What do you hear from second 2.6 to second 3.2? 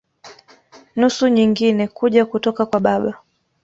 kwa baba.